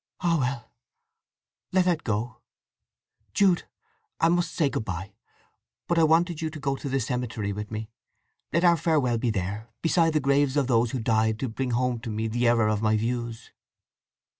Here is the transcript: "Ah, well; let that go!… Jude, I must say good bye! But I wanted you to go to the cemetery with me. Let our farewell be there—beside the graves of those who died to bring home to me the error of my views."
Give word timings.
"Ah, 0.21 0.37
well; 0.39 0.71
let 1.71 1.85
that 1.85 2.03
go!… 2.03 2.41
Jude, 3.35 3.67
I 4.19 4.29
must 4.29 4.51
say 4.51 4.67
good 4.67 4.83
bye! 4.83 5.13
But 5.87 5.99
I 5.99 6.03
wanted 6.05 6.41
you 6.41 6.49
to 6.49 6.59
go 6.59 6.75
to 6.75 6.89
the 6.89 6.99
cemetery 6.99 7.53
with 7.53 7.69
me. 7.69 7.91
Let 8.51 8.63
our 8.63 8.77
farewell 8.77 9.19
be 9.19 9.29
there—beside 9.29 10.13
the 10.13 10.19
graves 10.19 10.57
of 10.57 10.65
those 10.65 10.89
who 10.89 10.99
died 10.99 11.37
to 11.41 11.47
bring 11.49 11.69
home 11.69 11.99
to 11.99 12.09
me 12.09 12.27
the 12.27 12.47
error 12.47 12.67
of 12.67 12.81
my 12.81 12.97
views." 12.97 13.51